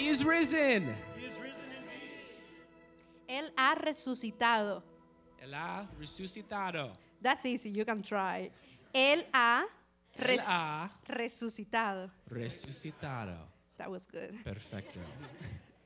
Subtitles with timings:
[0.00, 0.96] He is risen.
[3.28, 4.82] Él ha resucitado.
[5.44, 6.92] Él ha resucitado.
[7.20, 8.50] That's easy, you can try.
[8.94, 9.66] Él ha,
[10.18, 12.10] Él res- ha resucitado.
[12.30, 13.36] resucitado.
[13.76, 14.42] That was good.
[14.42, 15.00] Perfecto.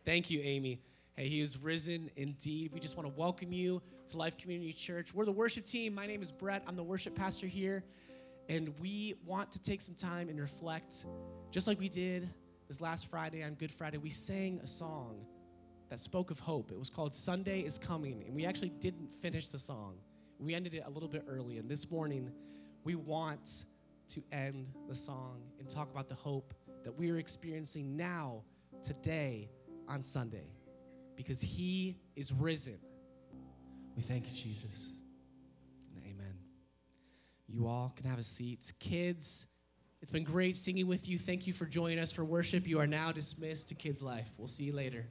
[0.05, 0.79] Thank you, Amy.
[1.17, 2.71] Hey, he is risen indeed.
[2.73, 5.13] We just want to welcome you to Life Community Church.
[5.13, 5.93] We're the worship team.
[5.93, 6.63] My name is Brett.
[6.69, 7.83] I'm the worship pastor here.
[8.49, 11.05] And we want to take some time and reflect,
[11.51, 12.29] just like we did
[12.69, 13.99] this last Friday on Good Friday.
[13.99, 15.27] We sang a song
[15.91, 16.71] that spoke of hope.
[16.71, 18.25] It was called Sunday is Coming.
[18.27, 19.97] And we actually didn't finish the song,
[20.39, 21.59] we ended it a little bit early.
[21.59, 22.31] And this morning,
[22.83, 23.65] we want
[24.09, 26.55] to end the song and talk about the hope
[26.85, 28.43] that we are experiencing now,
[28.83, 29.49] today,
[29.89, 30.53] on Sunday,
[31.17, 32.79] because He is risen.
[33.97, 34.91] We thank you, Jesus.
[36.05, 36.35] Amen.
[37.47, 38.73] You all can have a seat.
[38.81, 39.47] Kids,
[40.05, 41.19] it's been great singing with you.
[41.19, 42.67] Thank you for joining us for worship.
[42.67, 44.29] You are now dismissed to Kids Life.
[44.37, 45.07] We'll see you later.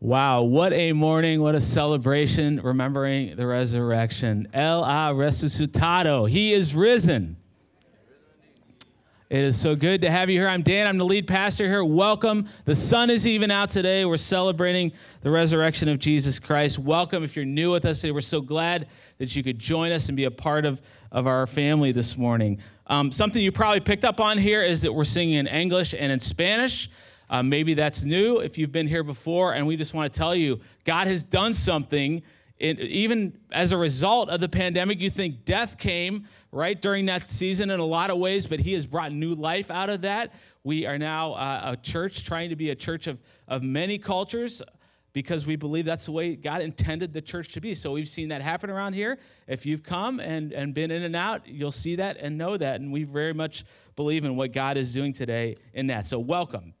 [0.00, 4.48] Wow, what a morning, what a celebration, remembering the resurrection.
[4.52, 6.28] El ha resucitado.
[6.28, 7.38] He is risen.
[9.30, 10.48] It is so good to have you here.
[10.48, 11.82] I'm Dan, I'm the lead pastor here.
[11.82, 12.48] Welcome.
[12.66, 14.04] The sun is even out today.
[14.04, 16.78] We're celebrating the resurrection of Jesus Christ.
[16.78, 18.12] Welcome if you're new with us today.
[18.12, 20.82] We're so glad that you could join us and be a part of,
[21.16, 22.58] of our family this morning.
[22.88, 26.12] Um, something you probably picked up on here is that we're singing in English and
[26.12, 26.90] in Spanish.
[27.30, 30.34] Uh, maybe that's new if you've been here before, and we just want to tell
[30.34, 32.22] you God has done something.
[32.58, 37.70] Even as a result of the pandemic, you think death came right during that season
[37.70, 40.34] in a lot of ways, but He has brought new life out of that.
[40.64, 44.62] We are now uh, a church trying to be a church of, of many cultures
[45.16, 47.72] because we believe that's the way God intended the church to be.
[47.72, 49.18] So we've seen that happen around here.
[49.46, 52.82] If you've come and, and been in and out, you'll see that and know that.
[52.82, 53.64] And we very much
[53.96, 56.06] believe in what God is doing today in that.
[56.06, 56.74] So welcome.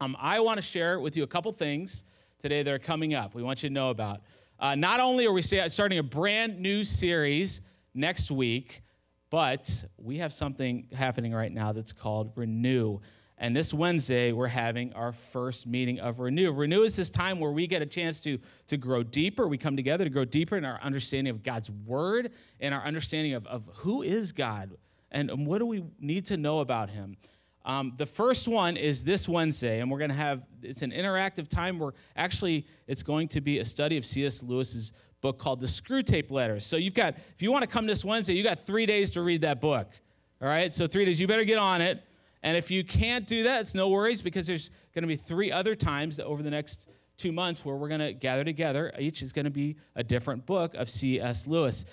[0.00, 2.02] Um, I want to share with you a couple things
[2.40, 3.36] today that are coming up.
[3.36, 4.22] We want you to know about.
[4.58, 7.60] Uh, not only are we starting a brand new series
[7.94, 8.82] next week,
[9.30, 12.98] but we have something happening right now that's called Renew.
[13.40, 16.50] And this Wednesday, we're having our first meeting of Renew.
[16.50, 19.46] Renew is this time where we get a chance to, to grow deeper.
[19.46, 23.34] We come together to grow deeper in our understanding of God's word and our understanding
[23.34, 24.76] of, of who is God
[25.10, 27.16] and, what do we need to know about him.
[27.64, 31.48] Um, the first one is this Wednesday, and we're going to have it's an interactive
[31.48, 34.42] time where actually it's going to be a study of C.S.
[34.42, 36.64] Lewis's book called The Screwtape Letters.
[36.64, 39.22] So you've got, if you want to come this Wednesday, you got three days to
[39.22, 39.88] read that book.
[40.40, 41.20] All right, so three days.
[41.20, 42.02] You better get on it.
[42.48, 45.52] And if you can't do that, it's no worries because there's going to be three
[45.52, 46.88] other times over the next
[47.18, 48.90] two months where we're going to gather together.
[48.98, 51.46] Each is going to be a different book of C.S.
[51.46, 51.84] Lewis.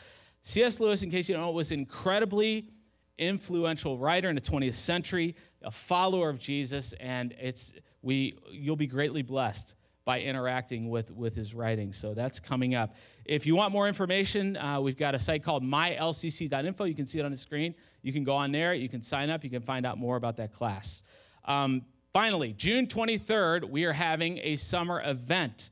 [0.43, 0.79] C.S.
[0.79, 2.69] Lewis, in case you don't know, was incredibly
[3.17, 8.87] influential writer in the 20th century, a follower of Jesus, and it's we you'll be
[8.87, 11.91] greatly blessed by interacting with, with his writing.
[11.91, 12.95] So that's coming up.
[13.25, 16.83] If you want more information, uh, we've got a site called mylcc.info.
[16.85, 17.75] You can see it on the screen.
[18.05, 20.37] You can go on there, you can sign up, you can find out more about
[20.37, 21.01] that class.
[21.43, 21.81] Um,
[22.13, 25.71] finally, June 23rd, we are having a summer event.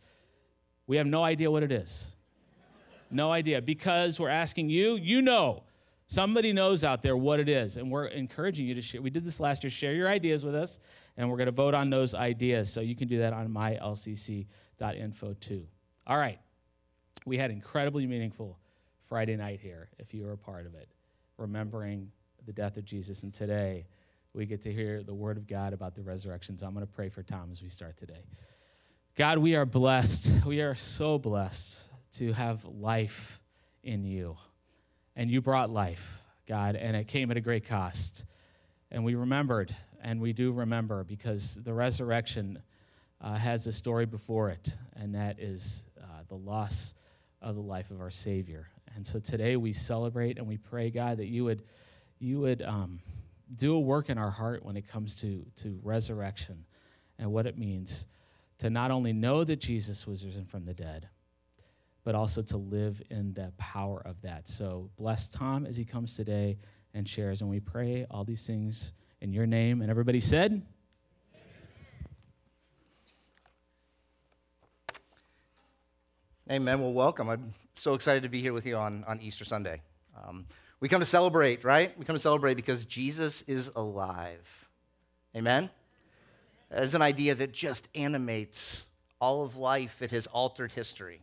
[0.87, 2.15] We have no idea what it is.
[3.11, 5.61] No idea, because we're asking you, you know,
[6.07, 8.99] somebody knows out there what it is, and we're encouraging you to share.
[8.99, 10.79] We did this last year, share your ideas with us,
[11.17, 12.73] and we're going to vote on those ideas.
[12.73, 15.67] So you can do that on mylcc.info too.
[16.07, 16.39] All right.
[17.27, 18.57] We had incredibly meaningful
[19.01, 20.87] Friday night here, if you were a part of it,
[21.37, 22.09] remembering
[22.45, 23.23] the death of Jesus.
[23.23, 23.87] And today,
[24.33, 26.57] we get to hear the word of God about the resurrection.
[26.57, 28.25] So I'm going to pray for Tom as we start today.
[29.15, 30.45] God, we are blessed.
[30.45, 31.83] We are so blessed
[32.13, 33.39] to have life
[33.83, 34.37] in you.
[35.15, 38.25] And you brought life, God, and it came at a great cost.
[38.89, 42.61] And we remembered, and we do remember, because the resurrection
[43.21, 46.95] uh, has a story before it, and that is uh, the loss
[47.41, 48.67] of the life of our Savior.
[48.95, 51.63] And so today we celebrate and we pray, God, that you would,
[52.23, 53.01] you would um,
[53.53, 56.63] do a work in our heart when it comes to, to resurrection
[57.19, 58.07] and what it means
[58.59, 61.09] to not only know that Jesus was risen from the dead,
[62.05, 64.47] but also to live in the power of that.
[64.47, 66.57] So bless Tom as he comes today
[66.93, 67.41] and shares.
[67.41, 69.81] And we pray all these things in your name.
[69.81, 70.65] And everybody said,
[76.49, 76.81] Amen.
[76.81, 77.29] Well, welcome.
[77.29, 79.81] I'm so excited to be here with you on, on Easter Sunday.
[80.25, 80.45] Um,
[80.83, 81.97] we come to celebrate, right?
[81.97, 84.67] We come to celebrate because Jesus is alive.
[85.33, 85.69] Amen?
[86.71, 88.85] It's an idea that just animates
[89.21, 90.01] all of life.
[90.01, 91.21] It has altered history.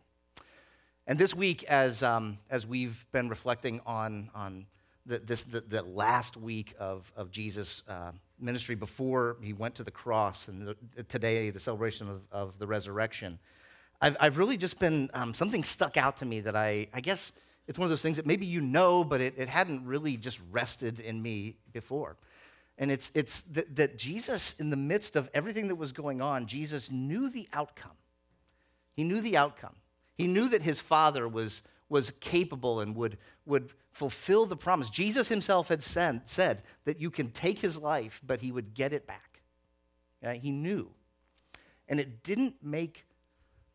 [1.05, 4.65] And this week, as, um, as we've been reflecting on, on
[5.05, 9.83] the, this, the, the last week of, of Jesus' uh, ministry before he went to
[9.83, 13.37] the cross and the, today, the celebration of, of the resurrection,
[14.01, 17.31] I've, I've really just been, um, something stuck out to me that I, I guess
[17.67, 20.39] it's one of those things that maybe you know, but it, it hadn't really just
[20.51, 22.17] rested in me before.
[22.77, 26.89] And it's, it's that, Jesus, in the midst of everything that was going on, Jesus
[26.89, 27.91] knew the outcome.
[28.95, 29.75] He knew the outcome.
[30.15, 34.89] He knew that his Father was, was capable and would, would fulfill the promise.
[34.89, 38.93] Jesus himself had sent, said that you can take his life, but he would get
[38.93, 39.41] it back.
[40.23, 40.89] Yeah, he knew.
[41.87, 43.05] And it didn't make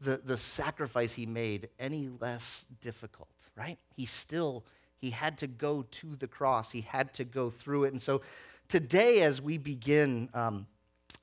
[0.01, 3.79] the, the sacrifice he made any less difficult, right?
[3.95, 4.65] He still,
[4.97, 6.73] he had to go to the cross.
[6.73, 7.93] He had to go through it.
[7.93, 8.23] And so
[8.69, 10.67] today, as we begin um,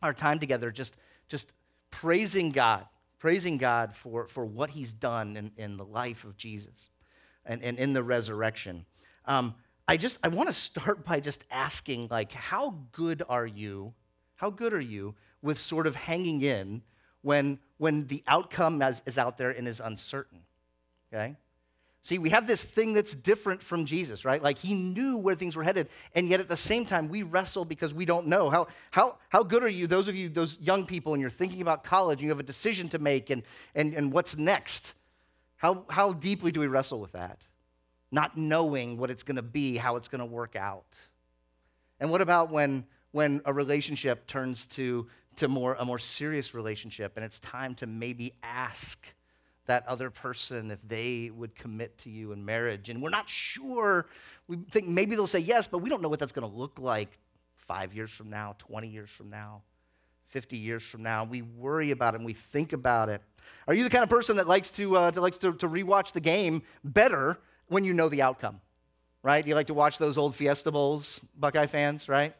[0.01, 0.95] our time together, just,
[1.27, 1.51] just
[1.91, 2.85] praising God,
[3.19, 6.89] praising God for, for what he's done in, in the life of Jesus
[7.45, 8.85] and, and in the resurrection.
[9.25, 9.55] Um,
[9.87, 13.93] I just, I want to start by just asking, like, how good are you?
[14.35, 16.81] How good are you with sort of hanging in
[17.23, 20.39] when, when the outcome is, is out there and is uncertain?
[21.11, 21.35] Okay?
[22.05, 24.43] See, we have this thing that's different from Jesus, right?
[24.43, 27.63] Like he knew where things were headed, and yet at the same time, we wrestle
[27.63, 28.49] because we don't know.
[28.49, 31.61] How, how, how good are you, those of you, those young people, and you're thinking
[31.61, 33.41] about college, and you have a decision to make, and,
[33.73, 34.95] and, and what's next?
[35.55, 37.39] How, how deeply do we wrestle with that?
[38.11, 40.97] Not knowing what it's going to be, how it's going to work out.
[42.01, 45.07] And what about when, when a relationship turns to,
[45.37, 49.07] to more, a more serious relationship, and it's time to maybe ask?
[49.65, 52.89] that other person if they would commit to you in marriage.
[52.89, 54.07] And we're not sure.
[54.47, 56.79] We think maybe they'll say yes, but we don't know what that's going to look
[56.79, 57.17] like
[57.55, 59.61] five years from now, 20 years from now,
[60.27, 61.23] 50 years from now.
[61.23, 63.21] We worry about it and we think about it.
[63.67, 66.11] Are you the kind of person that likes to, uh, that likes to, to rewatch
[66.11, 68.59] the game better when you know the outcome?
[69.21, 69.45] Right?
[69.47, 72.35] You like to watch those old Fiesta Bowls, Buckeye fans, right?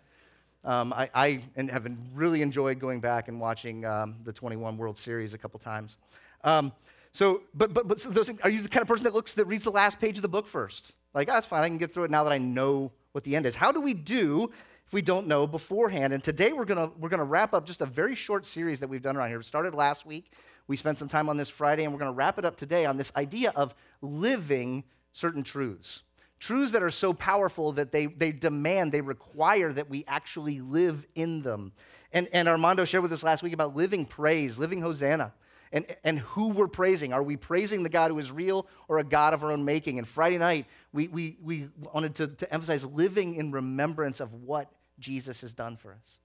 [0.64, 5.34] Um, I, I have really enjoyed going back and watching um, the 21 World Series
[5.34, 5.98] a couple times.
[6.44, 6.72] Um,
[7.12, 9.46] so, but, but, but so those are you the kind of person that looks, that
[9.46, 10.94] reads the last page of the book first?
[11.14, 13.36] Like, oh, that's fine, I can get through it now that I know what the
[13.36, 13.56] end is.
[13.56, 14.52] How do we do
[14.88, 16.14] if we don't know beforehand?
[16.14, 19.02] And today we're gonna, we're gonna wrap up just a very short series that we've
[19.02, 19.38] done around here.
[19.38, 20.32] We started last week,
[20.68, 22.98] we spent some time on this Friday, and we're gonna wrap it up today on
[22.98, 26.02] this idea of living certain truths.
[26.44, 31.08] Truths that are so powerful that they, they demand, they require that we actually live
[31.16, 31.72] in them.
[32.12, 35.32] And, and Armando shared with us last week about living praise, living Hosanna
[35.72, 37.14] and, and who we're praising.
[37.14, 40.00] Are we praising the God who is real or a God of our own making?
[40.00, 44.70] And Friday night, we, we, we wanted to, to emphasize living in remembrance of what
[45.00, 46.18] Jesus has done for us.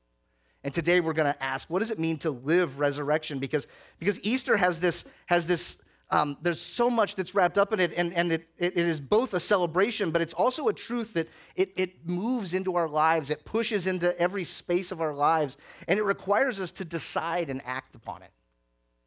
[0.65, 3.39] And today we're going to ask, what does it mean to live resurrection?
[3.39, 3.69] Because,
[4.01, 7.93] because Easter has this, has this um, there's so much that's wrapped up in it,
[7.95, 11.71] and, and it, it, is both a celebration, but it's also a truth that it,
[11.77, 13.29] it moves into our lives.
[13.29, 17.61] It pushes into every space of our lives, and it requires us to decide and
[17.67, 18.31] act upon it,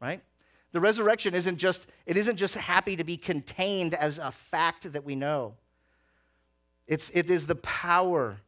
[0.00, 0.22] right?
[0.70, 5.04] The resurrection isn't just, it isn't just happy to be contained as a fact that
[5.04, 5.54] we know.
[6.86, 8.38] It's, it is the power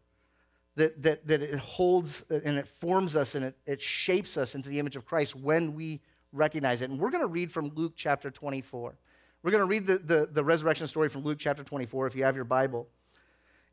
[0.77, 4.69] that, that, that it holds and it forms us and it, it shapes us into
[4.69, 6.01] the image of Christ when we
[6.35, 6.91] recognize it.
[6.91, 8.95] And we're going to read from Luke chapter 24.
[9.43, 12.25] We're going to read the, the, the resurrection story from Luke chapter 24 if you
[12.25, 12.89] have your Bible.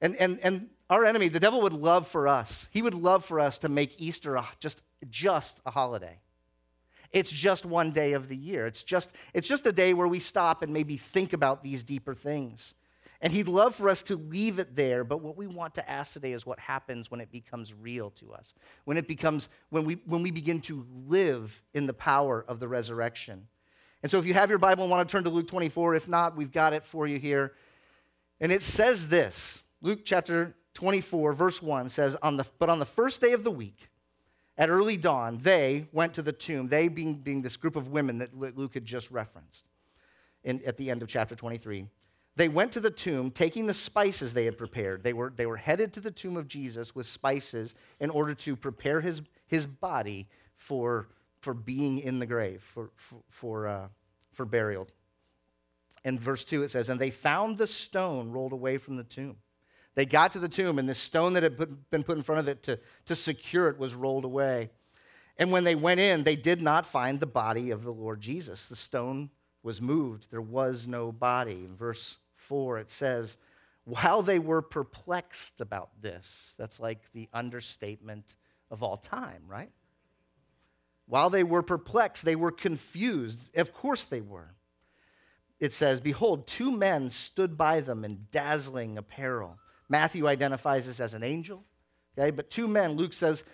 [0.01, 3.39] And, and, and our enemy, the devil, would love for us, he would love for
[3.39, 6.19] us to make Easter just, just a holiday.
[7.11, 8.65] It's just one day of the year.
[8.65, 12.15] It's just, it's just a day where we stop and maybe think about these deeper
[12.15, 12.73] things.
[13.21, 16.13] And he'd love for us to leave it there, but what we want to ask
[16.13, 18.55] today is what happens when it becomes real to us.
[18.85, 22.67] When it becomes, when we, when we begin to live in the power of the
[22.67, 23.47] resurrection.
[24.01, 26.07] And so if you have your Bible and want to turn to Luke 24, if
[26.07, 27.53] not, we've got it for you here.
[28.39, 32.85] And it says this Luke chapter 24, verse 1 says, on the, But on the
[32.85, 33.89] first day of the week,
[34.57, 38.17] at early dawn, they went to the tomb, they being, being this group of women
[38.17, 39.65] that Luke had just referenced
[40.43, 41.85] in, at the end of chapter 23.
[42.35, 45.03] They went to the tomb taking the spices they had prepared.
[45.03, 48.55] They were, they were headed to the tomb of Jesus with spices in order to
[48.55, 51.09] prepare his, his body for,
[51.39, 53.87] for being in the grave, for, for, for, uh,
[54.31, 54.87] for burial.
[56.03, 59.37] In verse 2, it says, And they found the stone rolled away from the tomb.
[59.93, 62.39] They got to the tomb, and the stone that had put, been put in front
[62.39, 64.69] of it to, to secure it was rolled away.
[65.37, 68.69] And when they went in, they did not find the body of the Lord Jesus.
[68.69, 69.31] The stone
[69.63, 71.67] was moved, there was no body.
[71.69, 72.17] Verse
[72.51, 73.37] 4, it says,
[73.85, 78.35] While they were perplexed about this, that's like the understatement
[78.69, 79.71] of all time, right?
[81.05, 83.39] While they were perplexed, they were confused.
[83.55, 84.53] Of course they were.
[85.61, 89.57] It says, Behold, two men stood by them in dazzling apparel.
[89.87, 91.63] Matthew identifies this as an angel.
[92.19, 93.45] Okay, but two men, Luke says,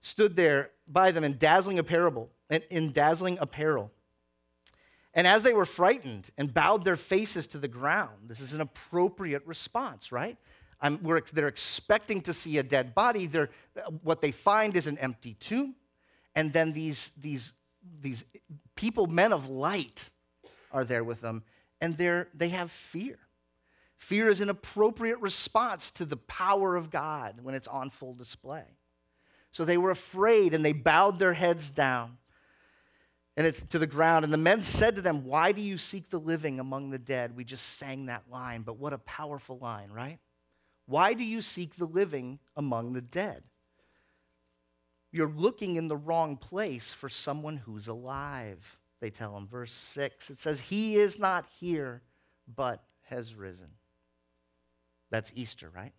[0.00, 2.32] stood there by them in dazzling apparel,
[2.68, 3.92] in dazzling apparel.
[5.12, 8.60] And as they were frightened and bowed their faces to the ground, this is an
[8.60, 10.36] appropriate response, right?
[11.32, 13.26] they're expecting to see a dead body.
[13.26, 13.50] They're,
[14.02, 15.74] what they find is an empty tomb.
[16.34, 17.52] And then these, these,
[18.00, 18.24] these
[18.76, 20.08] people, men of light,
[20.72, 21.42] are there with them,
[21.80, 23.18] and they have fear.
[23.98, 28.64] Fear is an appropriate response to the power of God when it's on full display.
[29.52, 32.16] So they were afraid and they bowed their heads down
[33.40, 34.22] and it's to the ground.
[34.22, 37.34] And the men said to them, Why do you seek the living among the dead?
[37.34, 40.18] We just sang that line, but what a powerful line, right?
[40.84, 43.44] Why do you seek the living among the dead?
[45.10, 49.48] You're looking in the wrong place for someone who's alive, they tell him.
[49.48, 52.02] Verse 6, it says, He is not here,
[52.46, 53.70] but has risen.
[55.08, 55.94] That's Easter, right?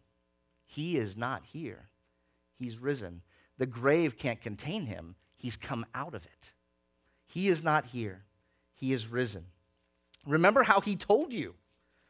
[0.68, 1.90] He is not here.
[2.60, 3.24] He's risen.
[3.58, 5.16] The grave can't contain him.
[5.38, 6.52] He's come out of it.
[7.32, 8.24] He is not here.
[8.76, 9.46] He is risen.
[10.26, 11.56] Remember how he told you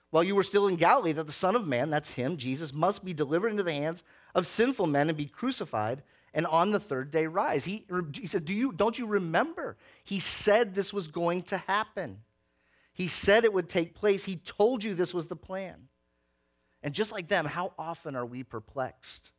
[0.10, 3.06] while you were still in Galilee that the Son of Man, that's him, Jesus, must
[3.06, 6.02] be delivered into the hands of sinful men and be crucified
[6.34, 7.66] and on the third day rise.
[7.66, 9.78] He, he said, Do you, Don't you remember?
[10.04, 12.20] He said this was going to happen.
[12.92, 14.26] He said it would take place.
[14.26, 15.88] He told you this was the plan.
[16.82, 19.32] And just like them, how often are we perplexed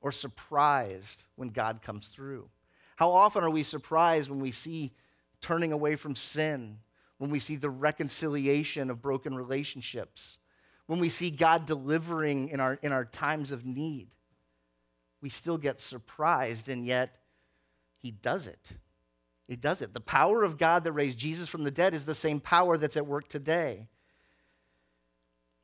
[0.00, 2.48] or surprised when God comes through?
[2.96, 4.92] How often are we surprised when we see
[5.42, 6.78] turning away from sin,
[7.18, 10.38] when we see the reconciliation of broken relationships,
[10.86, 14.08] when we see God delivering in our, in our times of need?
[15.20, 17.18] We still get surprised, and yet
[17.98, 18.72] He does it.
[19.46, 19.92] He does it.
[19.92, 22.96] The power of God that raised Jesus from the dead is the same power that's
[22.96, 23.88] at work today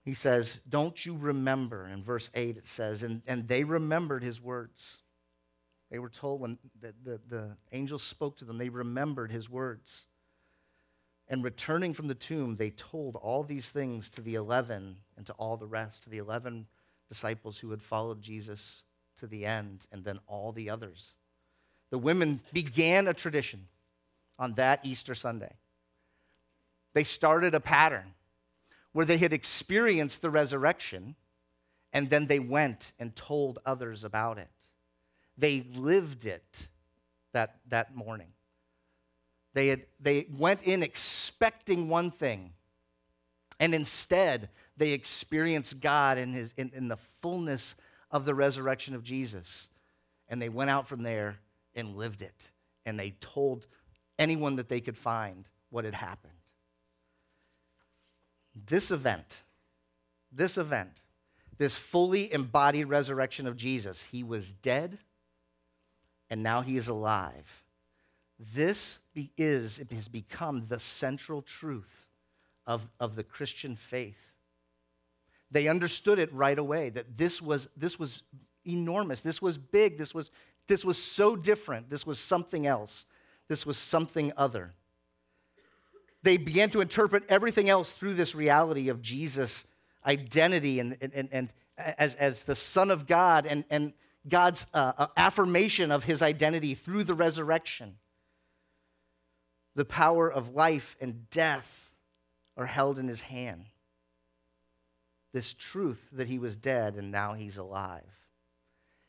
[0.09, 1.87] he says, Don't you remember?
[1.87, 5.01] In verse 8, it says, And, and they remembered his words.
[5.91, 10.07] They were told when the, the, the angels spoke to them, they remembered his words.
[11.29, 15.33] And returning from the tomb, they told all these things to the 11 and to
[15.35, 16.67] all the rest, to the 11
[17.09, 18.85] disciples who had followed Jesus
[19.19, 21.17] to the end, and then all the others.
[21.91, 23.67] The women began a tradition
[24.39, 25.55] on that Easter Sunday.
[26.95, 28.15] They started a pattern
[28.93, 31.15] where they had experienced the resurrection
[31.93, 34.51] and then they went and told others about it.
[35.39, 36.69] They lived it
[37.33, 38.29] that, that morning.
[39.55, 42.53] They, had, they went in expecting one thing,
[43.61, 47.77] and instead they experienced God in, his, in, in the fullness
[48.11, 49.69] of the resurrection of Jesus.
[50.29, 51.39] And they went out from there
[51.75, 52.51] and lived it.
[52.85, 53.67] And they told
[54.19, 56.33] anyone that they could find what had happened.
[58.67, 59.43] This event,
[60.33, 61.03] this event,
[61.59, 64.99] this fully embodied resurrection of Jesus, he was dead
[66.31, 67.65] and now he is alive.
[68.39, 72.07] This be, is, it has become the central truth
[72.67, 74.19] of, of the Christian faith.
[75.51, 78.23] They understood it right away that this was, this was
[78.65, 80.31] enormous, this was big, this was,
[80.67, 83.07] this was so different, this was something else,
[83.49, 84.75] this was something other
[86.23, 89.67] they began to interpret everything else through this reality of Jesus'
[90.05, 93.93] identity and, and, and as, as the Son of God and, and
[94.27, 97.97] God's uh, uh, affirmation of his identity through the resurrection.
[99.75, 101.91] The power of life and death
[102.57, 103.67] are held in his hand.
[105.33, 108.03] This truth that he was dead and now he's alive.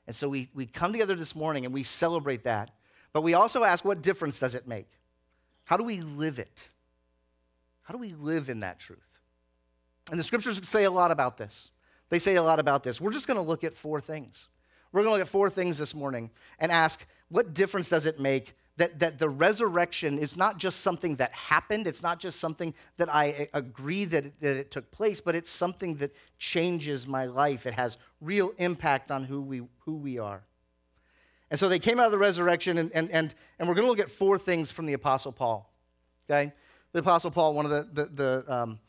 [0.05, 2.71] And so we, we come together this morning and we celebrate that.
[3.13, 4.89] But we also ask, what difference does it make?
[5.65, 6.67] How do we live it?
[7.83, 8.99] How do we live in that truth?
[10.11, 11.71] And the scriptures say a lot about this.
[12.09, 12.99] They say a lot about this.
[12.99, 14.47] We're just going to look at four things.
[14.91, 18.19] We're going to look at four things this morning and ask what difference does it
[18.19, 22.73] make that, that the resurrection is not just something that happened, it's not just something
[22.97, 27.25] that I agree that it, that it took place, but it's something that changes my
[27.25, 27.65] life.
[27.65, 30.43] It has real impact on who we, who we are.
[31.51, 33.89] And so they came out of the resurrection, and, and, and, and we're going to
[33.89, 35.69] look at four things from the Apostle Paul.
[36.29, 36.53] Okay?
[36.91, 38.79] the Apostle Paul, one of the, the, the, um,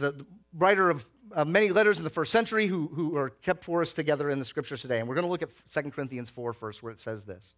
[0.00, 0.26] the
[0.56, 3.92] writer of uh, many letters in the first century who, who are kept for us
[3.92, 4.98] together in the scriptures today.
[4.98, 7.54] And we're going to look at 2 Corinthians 4 first, where it says this.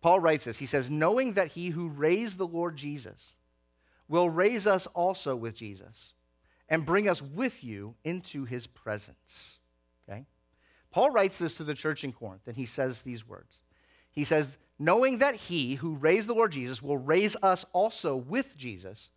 [0.00, 3.32] Paul writes this He says, Knowing that he who raised the Lord Jesus
[4.06, 6.12] will raise us also with Jesus
[6.68, 9.58] and bring us with you into his presence.
[10.08, 10.26] Okay?
[10.90, 13.62] Paul writes this to the church in Corinth, and he says these words.
[14.12, 18.56] He says, knowing that he who raised the Lord Jesus will raise us also with
[18.56, 19.10] Jesus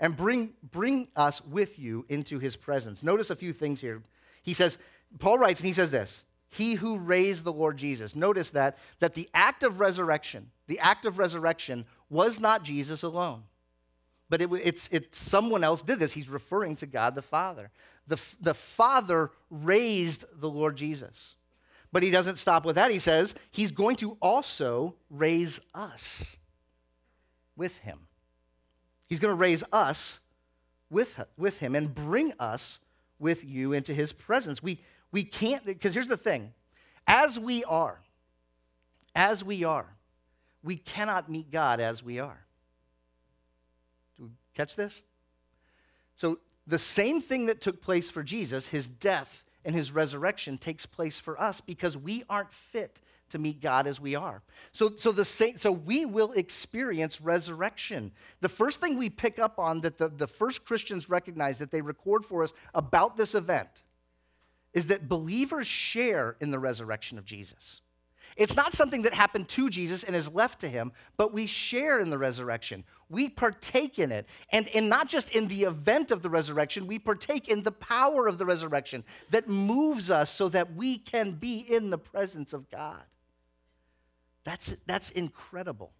[0.00, 3.02] and bring, bring us with you into his presence.
[3.02, 4.02] Notice a few things here.
[4.42, 4.78] He says,
[5.18, 8.16] Paul writes, and he says this he who raised the Lord Jesus.
[8.16, 13.44] Notice that that the act of resurrection, the act of resurrection was not Jesus alone.
[14.28, 16.12] But it, it's, it's someone else did this.
[16.12, 17.70] He's referring to God the Father.
[18.06, 21.34] The, the Father raised the Lord Jesus.
[21.92, 22.92] But he doesn't stop with that.
[22.92, 26.38] He says he's going to also raise us
[27.56, 28.06] with him.
[29.10, 30.20] He's going to raise us
[30.88, 32.78] with, with him and bring us
[33.18, 34.62] with you into his presence.
[34.62, 36.54] We, we can't, because here's the thing
[37.08, 38.00] as we are,
[39.16, 39.86] as we are,
[40.62, 42.46] we cannot meet God as we are.
[44.16, 45.02] Do we catch this?
[46.14, 50.86] So, the same thing that took place for Jesus, his death and his resurrection, takes
[50.86, 53.00] place for us because we aren't fit
[53.30, 54.42] to meet God as we are.
[54.72, 58.12] So, so, the so we will experience resurrection.
[58.40, 61.80] The first thing we pick up on that the, the first Christians recognize that they
[61.80, 63.82] record for us about this event
[64.72, 67.80] is that believers share in the resurrection of Jesus.
[68.36, 71.98] It's not something that happened to Jesus and is left to him, but we share
[71.98, 72.84] in the resurrection.
[73.08, 74.26] We partake in it.
[74.50, 78.26] And, and not just in the event of the resurrection, we partake in the power
[78.26, 82.70] of the resurrection that moves us so that we can be in the presence of
[82.70, 83.02] God.
[84.44, 85.92] That's, that's incredible.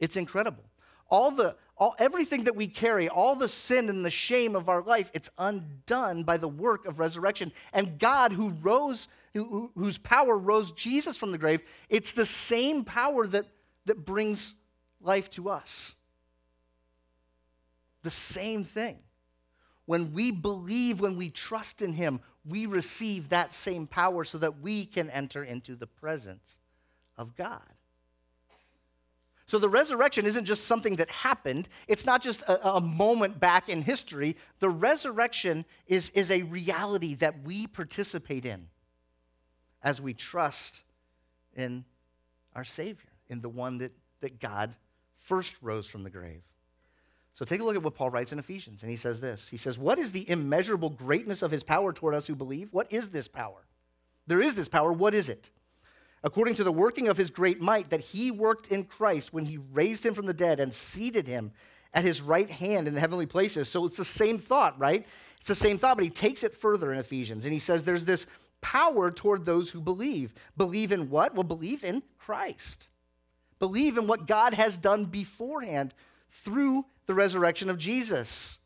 [0.00, 0.64] It's incredible.
[1.08, 4.82] All the, all, everything that we carry, all the sin and the shame of our
[4.82, 7.52] life, it's undone by the work of resurrection.
[7.72, 12.84] And God, who rose, who, whose power rose Jesus from the grave, it's the same
[12.84, 13.46] power that,
[13.86, 14.54] that brings
[15.00, 15.94] life to us.
[18.02, 18.98] The same thing.
[19.86, 24.60] When we believe, when we trust in Him, we receive that same power so that
[24.60, 26.58] we can enter into the presence
[27.16, 27.60] of God.
[29.46, 33.68] So the resurrection isn't just something that happened, it's not just a, a, moment back
[33.68, 34.36] in history.
[34.60, 38.68] The resurrection is, is a reality that we participate in
[39.82, 40.82] as we trust
[41.56, 41.84] in
[42.54, 44.74] our Savior, in the one that, that God
[45.18, 46.42] first rose from the grave.
[47.34, 49.56] So take a look at what Paul writes in Ephesians, and he says this He
[49.56, 52.68] says, What is the immeasurable greatness of his power toward us who believe?
[52.72, 53.66] What is this power?
[54.26, 54.92] There is this power.
[54.92, 55.50] What is it?
[56.24, 59.58] according to the working of his great might that he worked in Christ when he
[59.72, 61.52] raised him from the dead and seated him
[61.94, 63.68] at his right hand in the heavenly places.
[63.68, 65.06] So it's the same thought, right?
[65.38, 68.04] It's the same thought, but he takes it further in Ephesians and he says there's
[68.04, 68.26] this
[68.62, 70.32] power toward those who believe.
[70.56, 71.34] Believe in what?
[71.34, 72.88] Well, believe in Christ.
[73.58, 75.92] Believe in what God has done beforehand
[76.30, 78.58] through the resurrection of Jesus.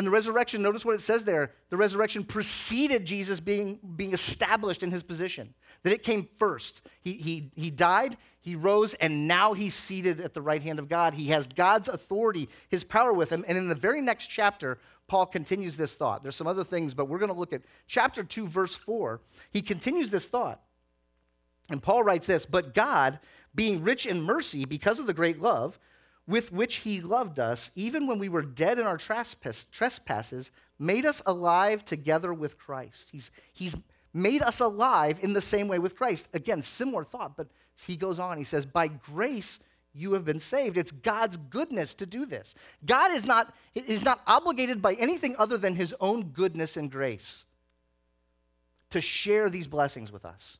[0.00, 1.52] And the resurrection, notice what it says there.
[1.68, 6.80] The resurrection preceded Jesus being, being established in his position, that it came first.
[7.02, 10.88] He, he, he died, he rose, and now he's seated at the right hand of
[10.88, 11.12] God.
[11.12, 13.44] He has God's authority, his power with him.
[13.46, 16.22] And in the very next chapter, Paul continues this thought.
[16.22, 19.20] There's some other things, but we're going to look at chapter 2, verse 4.
[19.50, 20.62] He continues this thought.
[21.68, 23.18] And Paul writes this But God,
[23.54, 25.78] being rich in mercy because of the great love,
[26.30, 31.20] with which he loved us, even when we were dead in our trespasses, made us
[31.26, 33.08] alive together with Christ.
[33.10, 33.76] He's, he's
[34.14, 36.28] made us alive in the same way with Christ.
[36.32, 37.48] Again, similar thought, but
[37.84, 38.38] he goes on.
[38.38, 39.58] He says, By grace
[39.92, 40.78] you have been saved.
[40.78, 42.54] It's God's goodness to do this.
[42.86, 47.44] God is not, is not obligated by anything other than his own goodness and grace
[48.90, 50.59] to share these blessings with us.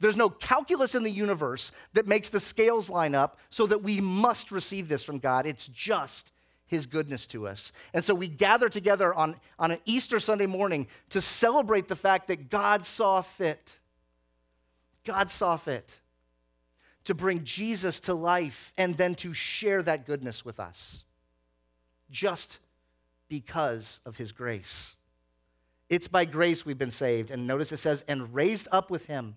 [0.00, 4.00] There's no calculus in the universe that makes the scales line up so that we
[4.00, 5.46] must receive this from God.
[5.46, 6.32] It's just
[6.66, 7.72] his goodness to us.
[7.92, 12.28] And so we gather together on, on an Easter Sunday morning to celebrate the fact
[12.28, 13.78] that God saw fit.
[15.04, 15.98] God saw fit
[17.04, 21.04] to bring Jesus to life and then to share that goodness with us
[22.10, 22.58] just
[23.28, 24.96] because of his grace.
[25.88, 27.30] It's by grace we've been saved.
[27.30, 29.36] And notice it says, and raised up with him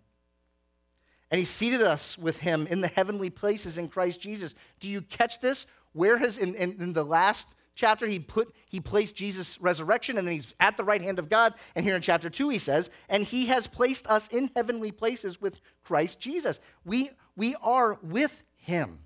[1.34, 4.54] and he seated us with him in the heavenly places in Christ Jesus.
[4.80, 5.66] Do you catch this?
[5.94, 10.28] Where has, in, in, in the last chapter, he put, he placed Jesus' resurrection, and
[10.28, 11.56] then he's at the right hand of God.
[11.74, 15.42] And here in chapter two, he says, and he has placed us in heavenly places
[15.42, 16.60] with Christ Jesus.
[16.86, 19.00] We, we are with him.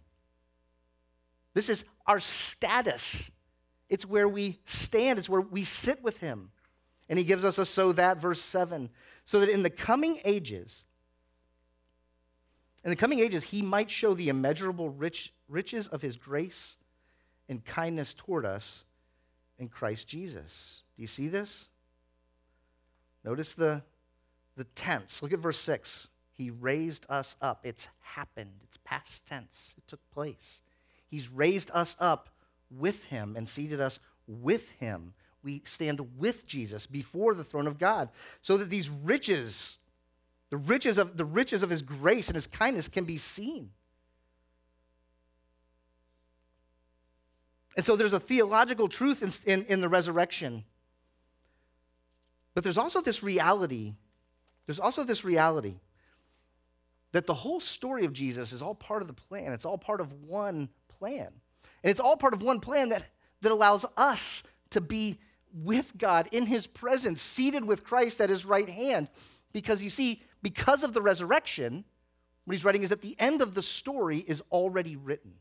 [1.54, 3.32] This is our status.
[3.88, 6.52] It's where we stand, it's where we sit with him.
[7.08, 8.90] And he gives us a so that, verse 7,
[9.24, 10.84] so that in the coming ages,
[12.88, 16.78] in the coming ages, he might show the immeasurable rich, riches of his grace
[17.50, 18.86] and kindness toward us
[19.60, 20.84] in Christ Jesus.
[20.95, 21.67] Do you see this?
[23.26, 23.84] Notice the,
[24.56, 25.21] the tense.
[25.21, 26.08] Look at verse 6.
[26.32, 27.60] He raised us up.
[27.65, 30.62] It's happened, it's past tense, it took place.
[31.10, 32.30] He's raised us up
[32.71, 35.13] with him and seated us with him
[35.47, 38.10] we stand with Jesus before the throne of God,
[38.41, 39.78] so that these riches,
[40.49, 43.71] the riches of the riches of his grace and his kindness can be seen.
[47.75, 50.63] And so there's a theological truth in, in, in the resurrection.
[52.55, 53.93] But there's also this reality.
[54.65, 55.75] There's also this reality
[57.12, 59.53] that the whole story of Jesus is all part of the plan.
[59.53, 61.27] It's all part of one plan.
[61.83, 63.03] And it's all part of one plan that,
[63.41, 65.19] that allows us to be
[65.53, 69.07] with God in his presence, seated with Christ at his right hand.
[69.53, 71.84] Because you see, because of the resurrection,
[72.45, 75.34] what he's writing is that the end of the story is already written.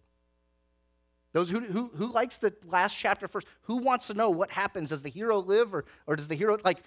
[1.33, 3.47] Those who, who, who likes the last chapter first?
[3.63, 4.89] Who wants to know what happens?
[4.89, 6.79] Does the hero live or, or does the hero, like,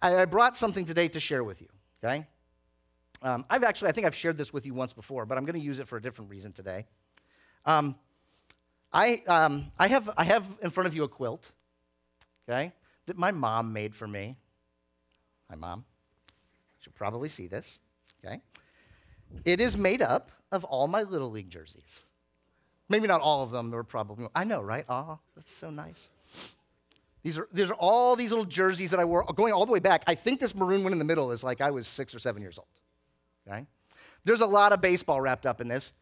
[0.00, 1.68] I, I brought something today to share with you,
[2.02, 2.26] okay?
[3.22, 5.58] Um, I've actually, I think I've shared this with you once before, but I'm going
[5.58, 6.86] to use it for a different reason today.
[7.64, 7.96] Um,
[8.92, 11.50] I, um, I, have, I have in front of you a quilt,
[12.48, 12.72] okay,
[13.06, 14.36] that my mom made for me.
[15.50, 15.84] My mom.
[16.86, 17.80] She'll probably see this,
[18.24, 18.40] okay?
[19.44, 22.04] It is made up of all my Little League jerseys.
[22.88, 24.84] Maybe not all of them, there were probably, I know, right?
[24.88, 26.10] Ah, that's so nice.
[27.24, 29.80] These are, these are all these little jerseys that I wore going all the way
[29.80, 30.04] back.
[30.06, 32.40] I think this maroon one in the middle is like I was six or seven
[32.40, 32.68] years old.
[33.48, 33.66] Okay?
[34.24, 35.92] There's a lot of baseball wrapped up in this.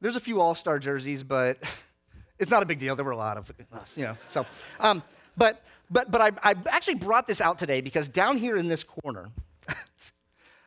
[0.00, 1.58] There's a few all star jerseys, but
[2.38, 2.94] it's not a big deal.
[2.94, 4.16] There were a lot of us, you know.
[4.24, 4.46] So,
[4.78, 5.02] um,
[5.36, 8.84] but, but, but I, I actually brought this out today because down here in this
[8.84, 9.30] corner,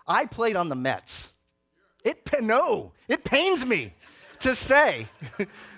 [0.07, 1.33] I played on the Mets.
[2.03, 3.93] It, no, it pains me
[4.39, 5.07] to say,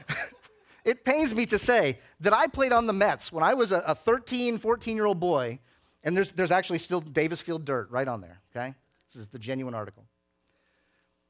[0.86, 3.80] it pains me to say that I played on the Mets when I was a,
[3.80, 5.60] a 13, 14 year old boy,
[6.04, 8.76] and there's, there's actually still Davis Field dirt right on there, okay?
[9.08, 10.06] This is the genuine article.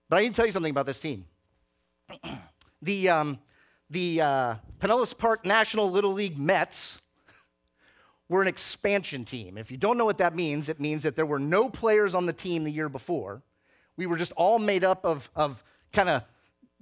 [0.10, 1.25] But I need to tell you something about this team.
[2.81, 3.39] the um,
[3.89, 6.99] the uh, Pinellas Park National Little League Mets
[8.30, 9.58] were an expansion team.
[9.58, 12.26] If you don't know what that means, it means that there were no players on
[12.26, 13.42] the team the year before.
[13.96, 15.63] We were just all made up of, of
[15.94, 16.24] kind of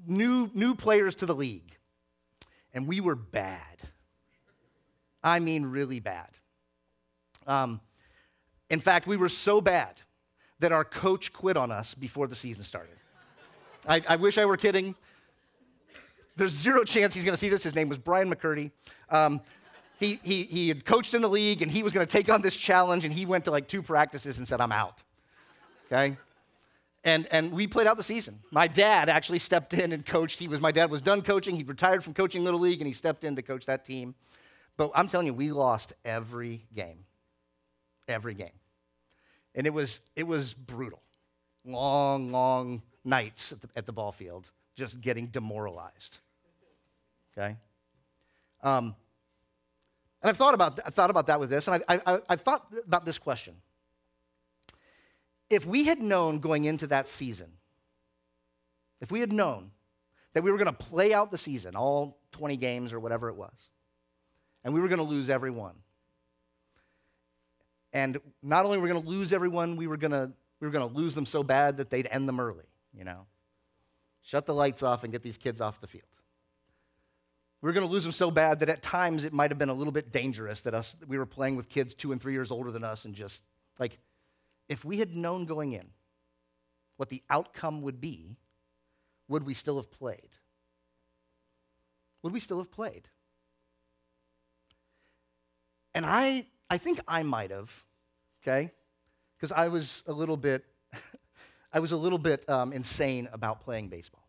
[0.07, 1.77] new, new players to the league.
[2.73, 3.77] And we were bad.
[5.23, 6.29] I mean, really bad.
[7.47, 7.79] Um,
[8.69, 10.01] in fact, we were so bad
[10.59, 12.95] that our coach quit on us before the season started.
[13.87, 14.95] I, I wish I were kidding.
[16.37, 17.63] There's zero chance he's going to see this.
[17.63, 18.71] His name was Brian McCurdy.
[19.09, 19.41] Um,
[19.99, 22.41] he, he, he had coached in the league and he was going to take on
[22.41, 25.01] this challenge and he went to like two practices and said, I'm out.
[25.87, 26.17] Okay?
[27.03, 28.39] And, and we played out the season.
[28.51, 30.39] My dad actually stepped in and coached.
[30.39, 31.55] He was, my dad was done coaching.
[31.55, 34.15] He'd retired from coaching Little League and he stepped in to coach that team.
[34.75, 37.05] But I'm telling you, we lost every game.
[38.07, 38.49] Every game.
[39.53, 41.01] And it was, it was brutal.
[41.63, 46.17] Long, long nights at the, at the ball field, just getting demoralized.
[47.37, 47.55] Okay?
[48.61, 48.95] Um,
[50.25, 52.65] and I've thought about, I've thought about that with this, and I, I, I've thought
[52.87, 53.53] about this question.
[55.51, 57.51] If we had known going into that season,
[59.01, 59.69] if we had known
[60.33, 63.35] that we were going to play out the season, all 20 games or whatever it
[63.35, 63.69] was,
[64.63, 65.75] and we were going to lose every one,
[67.93, 70.71] and not only were we going to lose everyone, we were going to we were
[70.71, 72.65] going to lose them so bad that they'd end them early,
[72.97, 73.27] you know.
[74.23, 76.14] Shut the lights off and get these kids off the field.
[77.61, 79.69] We were going to lose them so bad that at times it might have been
[79.69, 82.51] a little bit dangerous that us we were playing with kids 2 and 3 years
[82.51, 83.41] older than us and just
[83.79, 83.97] like
[84.69, 85.87] if we had known going in
[86.97, 88.37] what the outcome would be,
[89.27, 90.29] would we still have played?
[92.23, 93.07] Would we still have played?
[95.93, 97.71] And I, I think I might have,
[98.41, 98.71] okay?
[99.37, 100.65] Because I was a little bit,
[101.73, 104.24] I was a little bit um, insane about playing baseball.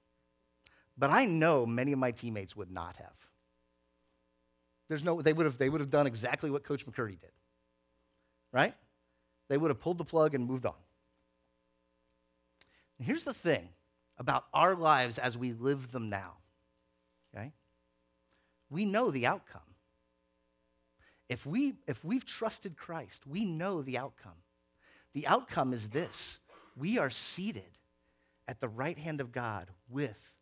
[0.98, 3.14] But I know many of my teammates would not have.
[4.88, 7.32] There's no, they would have, they would have done exactly what Coach McCurdy did,
[8.52, 8.74] right?
[9.48, 10.74] They would have pulled the plug and moved on.
[12.98, 13.68] And here's the thing
[14.18, 16.34] about our lives as we live them now,
[17.34, 17.52] okay?
[18.70, 19.60] We know the outcome.
[21.28, 24.32] If, we, if we've trusted Christ, we know the outcome.
[25.12, 26.38] The outcome is this
[26.76, 27.78] we are seated
[28.46, 30.35] at the right hand of God with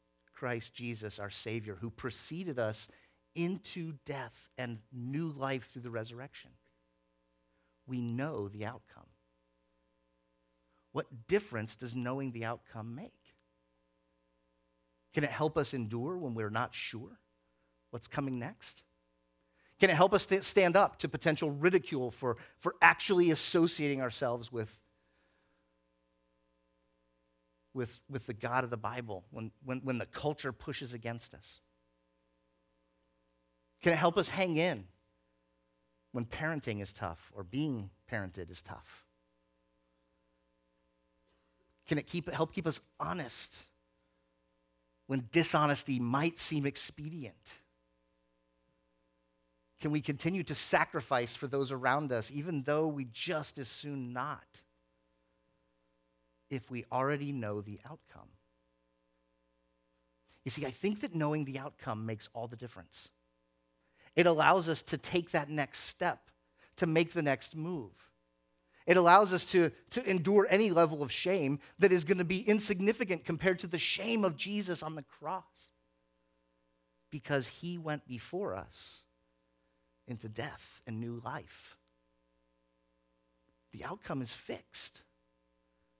[0.45, 2.87] Christ Jesus, our Savior, who preceded us
[3.35, 6.51] into death and new life through the resurrection.
[7.87, 9.07] We know the outcome.
[10.93, 13.33] What difference does knowing the outcome make?
[15.15, 17.21] Can it help us endure when we're not sure
[17.91, 18.83] what's coming next?
[19.81, 24.79] Can it help us stand up to potential ridicule for, for actually associating ourselves with,
[27.75, 31.61] with, with the God of the Bible when, when, when the culture pushes against us?
[33.83, 34.85] Can it help us hang in
[36.13, 39.05] when parenting is tough or being parented is tough?
[41.87, 43.65] Can it keep, help keep us honest
[45.07, 47.55] when dishonesty might seem expedient?
[49.81, 54.15] Can we continue to sacrifice for those around us, even though we just as soon
[54.15, 54.63] not,
[56.55, 58.29] if we already know the outcome?
[60.45, 63.11] You see, I think that knowing the outcome makes all the difference.
[64.15, 66.31] It allows us to take that next step,
[66.77, 67.93] to make the next move.
[68.87, 72.41] It allows us to, to endure any level of shame that is going to be
[72.41, 75.73] insignificant compared to the shame of Jesus on the cross.
[77.11, 79.03] Because he went before us
[80.07, 81.79] into death and new life.
[83.73, 85.03] The outcome is fixed.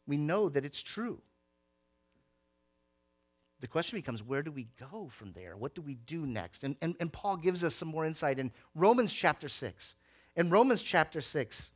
[0.07, 1.21] We know that it's true.
[3.61, 5.57] The question becomes where do we go from there?
[5.57, 6.65] What do we do next?
[6.65, 9.95] And, and, and Paul gives us some more insight in Romans chapter 6.
[10.37, 11.71] In Romans chapter 6,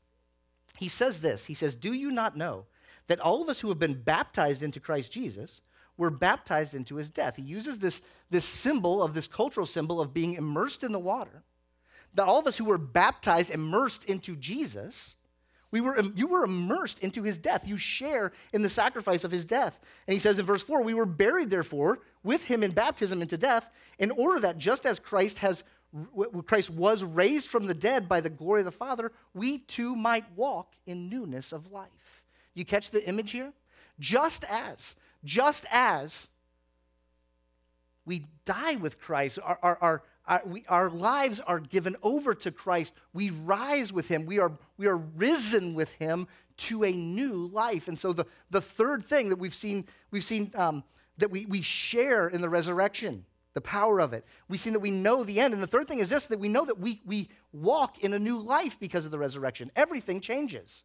[0.76, 2.66] he says this He says, Do you not know
[3.06, 5.62] that all of us who have been baptized into Christ Jesus
[5.96, 7.36] were baptized into his death?
[7.36, 11.42] He uses this, this symbol of this cultural symbol of being immersed in the water.
[12.14, 15.16] That all of us who were baptized, immersed into Jesus,
[15.70, 17.66] we were, you were immersed into his death.
[17.66, 19.78] You share in the sacrifice of his death.
[20.06, 23.36] And he says in verse 4 We were buried, therefore, with him in baptism into
[23.36, 25.64] death, in order that just as Christ has
[26.46, 30.24] Christ was raised from the dead by the glory of the Father, we too might
[30.36, 32.22] walk in newness of life.
[32.52, 33.52] You catch the image here?
[33.98, 36.28] Just as, just as
[38.04, 42.52] we die with Christ, our, our, our, our, we, our lives are given over to
[42.52, 47.46] Christ, we rise with him, we are, we are risen with him to a new
[47.46, 47.88] life.
[47.88, 50.84] And so the, the third thing that we've seen, we've seen um,
[51.16, 54.24] that we, we share in the resurrection the power of it.
[54.48, 55.54] We've seen that we know the end.
[55.54, 58.18] And the third thing is this that we know that we, we walk in a
[58.18, 59.72] new life because of the resurrection.
[59.74, 60.84] Everything changes.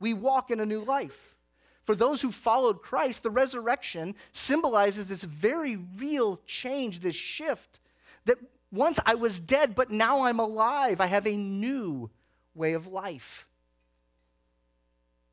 [0.00, 1.36] We walk in a new life.
[1.84, 7.80] For those who followed Christ, the resurrection symbolizes this very real change, this shift
[8.24, 8.38] that
[8.70, 11.00] once I was dead, but now I'm alive.
[11.00, 12.10] I have a new
[12.54, 13.46] way of life.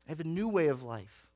[0.06, 1.26] I have a new way of life.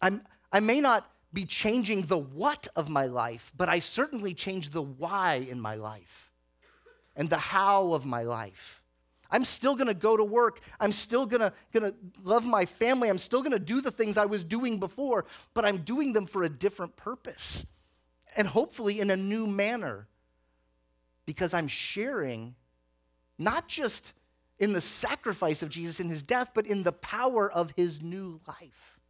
[0.00, 4.70] I'm, I may not be changing the what of my life, but I certainly change
[4.70, 6.32] the why in my life
[7.14, 8.82] and the how of my life.
[9.30, 10.60] I'm still gonna go to work.
[10.80, 11.94] I'm still gonna, gonna
[12.24, 13.08] love my family.
[13.08, 16.42] I'm still gonna do the things I was doing before, but I'm doing them for
[16.42, 17.66] a different purpose
[18.36, 20.06] and hopefully in a new manner
[21.26, 22.54] because I'm sharing
[23.38, 24.12] not just
[24.58, 28.40] in the sacrifice of Jesus in his death, but in the power of his new
[28.46, 29.00] life.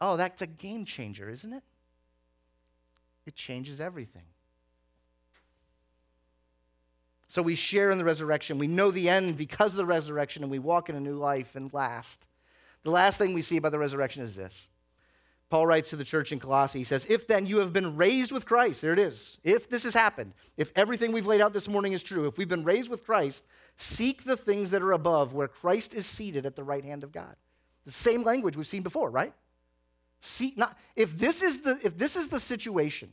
[0.00, 1.62] Oh, that's a game changer, isn't it?
[3.26, 4.24] It changes everything.
[7.28, 8.58] So we share in the resurrection.
[8.58, 11.56] We know the end because of the resurrection, and we walk in a new life.
[11.56, 12.28] And last,
[12.82, 14.68] the last thing we see about the resurrection is this.
[15.50, 18.32] Paul writes to the church in Colossae, he says, If then you have been raised
[18.32, 19.38] with Christ, there it is.
[19.44, 22.48] If this has happened, if everything we've laid out this morning is true, if we've
[22.48, 23.44] been raised with Christ,
[23.76, 27.12] seek the things that are above where Christ is seated at the right hand of
[27.12, 27.36] God.
[27.84, 29.34] The same language we've seen before, right?
[30.20, 33.12] See, not, if, this is the, if this is the situation,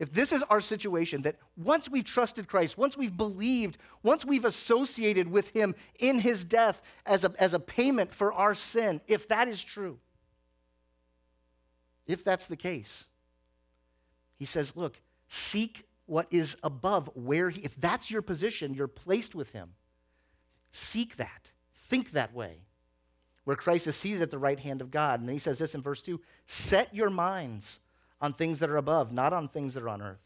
[0.00, 4.44] if this is our situation, that once we've trusted Christ, once we've believed, once we've
[4.44, 9.28] associated with Him in His death as a, as a payment for our sin, if
[9.28, 9.98] that is true,
[12.08, 13.04] if that's the case,
[14.36, 19.34] He says, look, seek what is above, where He, if that's your position, you're placed
[19.34, 19.74] with Him,
[20.72, 22.62] seek that, think that way
[23.48, 25.20] where Christ is seated at the right hand of God.
[25.20, 27.80] And then he says this in verse 2 Set your minds
[28.20, 30.20] on things that are above, not on things that are on earth.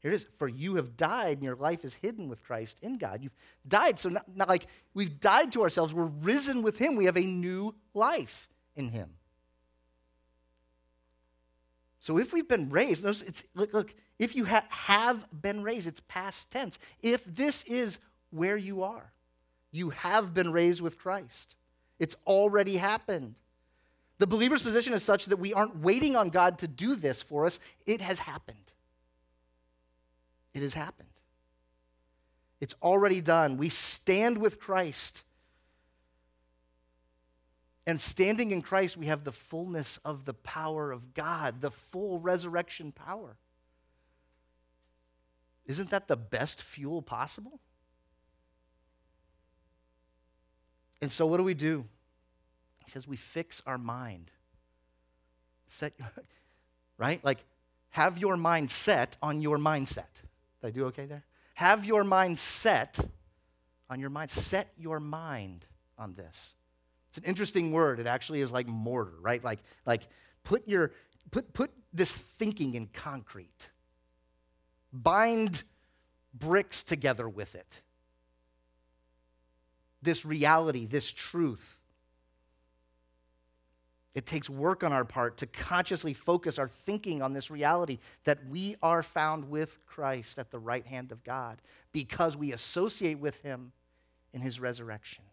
[0.00, 0.24] Here it is.
[0.38, 3.22] For you have died, and your life is hidden with Christ in God.
[3.22, 3.34] You've
[3.68, 3.98] died.
[3.98, 6.96] So, not, not like we've died to ourselves, we're risen with Him.
[6.96, 9.10] We have a new life in Him.
[12.00, 16.00] So, if we've been raised, it's, look, look if you ha- have been raised, it's
[16.00, 16.78] past tense.
[17.02, 17.98] If this is
[18.30, 19.12] where you are,
[19.70, 21.56] you have been raised with Christ.
[21.98, 23.36] It's already happened.
[24.18, 27.46] The believer's position is such that we aren't waiting on God to do this for
[27.46, 27.60] us.
[27.86, 28.56] It has happened.
[30.52, 31.08] It has happened.
[32.60, 33.56] It's already done.
[33.56, 35.22] We stand with Christ.
[37.86, 42.18] And standing in Christ, we have the fullness of the power of God, the full
[42.18, 43.36] resurrection power.
[45.66, 47.60] Isn't that the best fuel possible?
[51.00, 51.86] And so, what do we do?
[52.84, 54.30] He says we fix our mind.
[55.66, 55.94] Set,
[56.98, 57.24] right?
[57.24, 57.44] Like,
[57.90, 60.12] have your mind set on your mindset.
[60.60, 61.24] Did I do okay there?
[61.60, 62.98] have your mind set
[63.90, 64.30] on your mind.
[64.30, 65.66] Set your mind
[65.98, 66.54] on this.
[67.10, 67.98] It's an interesting word.
[67.98, 69.42] It actually is like mortar, right?
[69.42, 70.02] Like, like
[70.44, 70.92] put your
[71.32, 73.70] put put this thinking in concrete.
[74.92, 75.64] Bind
[76.32, 77.82] bricks together with it.
[80.02, 81.76] This reality, this truth.
[84.14, 88.46] It takes work on our part to consciously focus our thinking on this reality that
[88.48, 91.60] we are found with Christ at the right hand of God
[91.92, 93.72] because we associate with him
[94.32, 95.24] in his resurrection.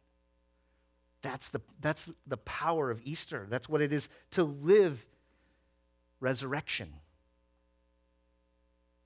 [1.28, 3.48] That's the, that's the power of Easter.
[3.50, 5.06] That's what it is to live
[6.22, 6.94] resurrection.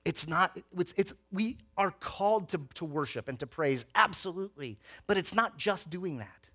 [0.04, 4.78] It's not, it's, it's, we are called to, to worship and to praise, absolutely.
[5.08, 6.46] But it's not just doing that.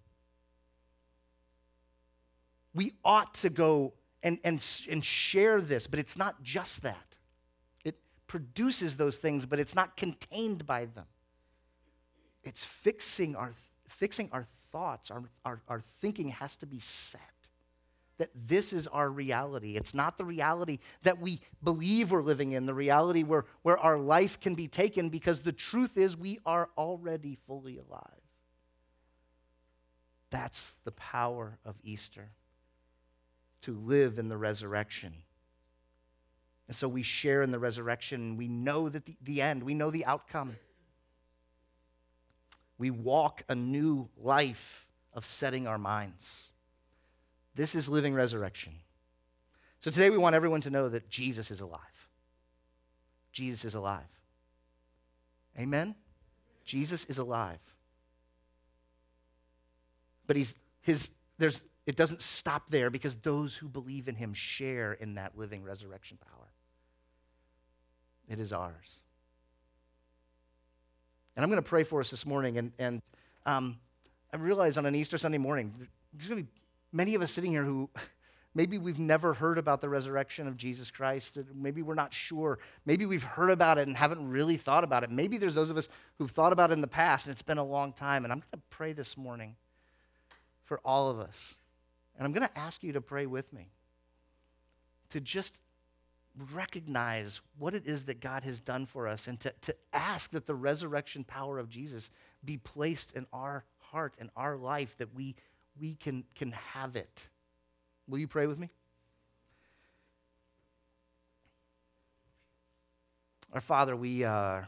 [2.73, 3.91] We ought to go
[4.23, 7.17] and, and, and share this, but it's not just that.
[7.83, 11.07] It produces those things, but it's not contained by them.
[12.45, 13.53] It's fixing our,
[13.89, 17.21] fixing our thoughts, our, our, our thinking has to be set
[18.17, 19.75] that this is our reality.
[19.75, 23.97] It's not the reality that we believe we're living in, the reality where, where our
[23.97, 28.01] life can be taken, because the truth is we are already fully alive.
[30.29, 32.31] That's the power of Easter
[33.61, 35.13] to live in the resurrection.
[36.67, 38.35] And so we share in the resurrection.
[38.35, 40.57] We know that the, the end, we know the outcome.
[42.77, 46.51] We walk a new life of setting our minds.
[47.55, 48.73] This is living resurrection.
[49.79, 51.81] So today we want everyone to know that Jesus is alive.
[53.31, 54.03] Jesus is alive.
[55.59, 55.95] Amen?
[56.65, 57.59] Jesus is alive.
[60.27, 64.93] But he's, his, there's, it doesn't stop there because those who believe in him share
[64.93, 66.47] in that living resurrection power.
[68.27, 68.99] It is ours.
[71.37, 72.57] And I'm going to pray for us this morning.
[72.57, 73.01] And, and
[73.45, 73.77] um,
[74.33, 75.71] I realize on an Easter Sunday morning,
[76.11, 76.49] there's going to be
[76.91, 77.91] many of us sitting here who
[78.55, 81.37] maybe we've never heard about the resurrection of Jesus Christ.
[81.53, 82.57] Maybe we're not sure.
[82.87, 85.11] Maybe we've heard about it and haven't really thought about it.
[85.11, 87.59] Maybe there's those of us who've thought about it in the past and it's been
[87.59, 88.23] a long time.
[88.23, 89.57] And I'm going to pray this morning
[90.63, 91.53] for all of us.
[92.17, 93.69] And I'm going to ask you to pray with me
[95.11, 95.53] to just
[96.53, 100.45] recognize what it is that God has done for us and to, to ask that
[100.45, 102.09] the resurrection power of Jesus
[102.45, 105.35] be placed in our heart and our life that we
[105.79, 107.27] we can, can have it.
[108.07, 108.69] Will you pray with me?
[113.53, 114.61] Our Father, we, uh,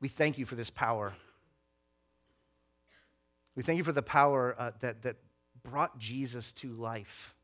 [0.00, 1.14] we thank you for this power.
[3.54, 5.16] We thank you for the power uh, that, that
[5.62, 7.34] brought Jesus to life.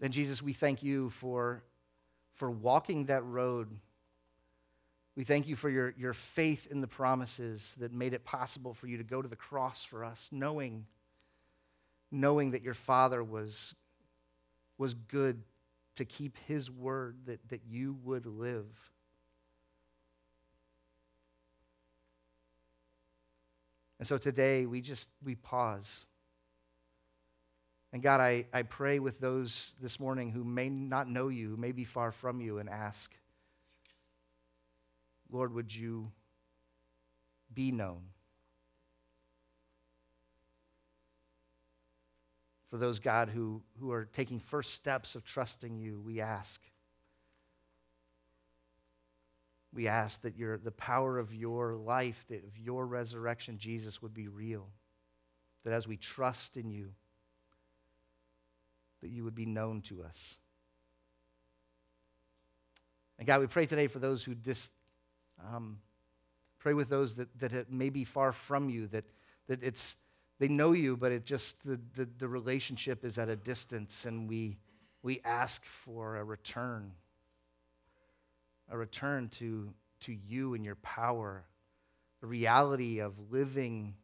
[0.00, 1.62] And Jesus, we thank you for,
[2.34, 3.68] for walking that road
[5.20, 8.86] we thank you for your, your faith in the promises that made it possible for
[8.86, 10.86] you to go to the cross for us, knowing,
[12.10, 13.74] knowing that your Father was,
[14.78, 15.42] was good
[15.96, 18.64] to keep his word that, that you would live.
[23.98, 26.06] And so today we just we pause.
[27.92, 31.72] And God, I, I pray with those this morning who may not know you, may
[31.72, 33.12] be far from you, and ask
[35.32, 36.10] Lord, would you
[37.54, 38.02] be known?
[42.70, 46.60] For those, God, who, who are taking first steps of trusting you, we ask.
[49.72, 54.14] We ask that your, the power of your life, that of your resurrection, Jesus, would
[54.14, 54.68] be real.
[55.64, 56.90] That as we trust in you,
[59.02, 60.36] that you would be known to us.
[63.18, 64.70] And God, we pray today for those who dis,
[65.52, 65.78] um,
[66.58, 69.04] pray with those that, that may be far from you, that,
[69.46, 69.96] that it's,
[70.38, 74.26] they know you, but it just, the, the, the relationship is at a distance, and
[74.26, 74.56] we,
[75.02, 76.92] we ask for a return,
[78.70, 81.44] a return to, to you and your power,
[82.22, 83.94] the reality of living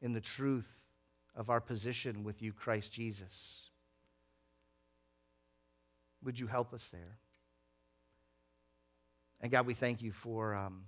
[0.00, 0.68] in the truth
[1.34, 3.70] of our position with you, Christ Jesus.
[6.24, 7.18] Would you help us there?
[9.40, 10.84] And God, we thank you for, um,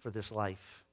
[0.00, 0.84] for this life.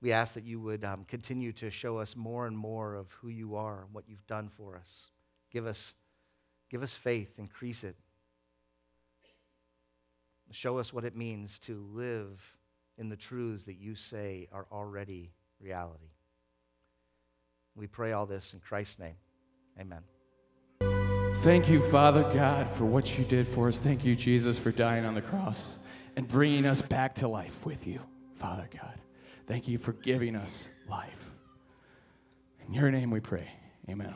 [0.00, 3.28] We ask that you would um, continue to show us more and more of who
[3.28, 5.06] you are and what you've done for us.
[5.52, 5.94] Give us,
[6.70, 7.96] give us faith, increase it.
[10.50, 12.56] Show us what it means to live
[12.98, 16.10] in the truths that you say are already reality.
[17.74, 19.14] We pray all this in Christ's name.
[19.80, 20.02] Amen.
[21.42, 23.78] Thank you, Father God, for what you did for us.
[23.78, 25.76] Thank you, Jesus, for dying on the cross
[26.16, 28.00] and bringing us back to life with you,
[28.36, 28.98] Father God.
[29.46, 31.32] Thank you for giving us life.
[32.66, 33.48] In your name we pray.
[33.88, 34.14] Amen.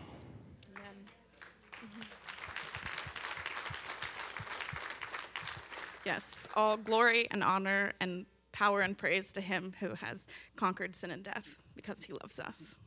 [6.04, 11.10] Yes, all glory and honor and power and praise to him who has conquered sin
[11.10, 12.78] and death because he loves us.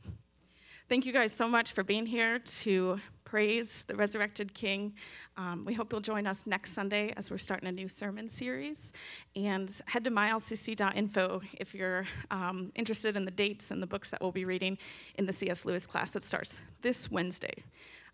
[0.90, 4.94] Thank you guys so much for being here to praise the resurrected King.
[5.36, 8.92] Um, we hope you'll join us next Sunday as we're starting a new sermon series.
[9.36, 14.20] And head to mylcc.info if you're um, interested in the dates and the books that
[14.20, 14.78] we'll be reading
[15.14, 15.64] in the C.S.
[15.64, 17.62] Lewis class that starts this Wednesday.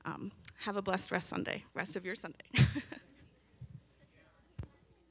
[0.04, 2.44] Um, have a blessed rest Sunday, rest of your Sunday.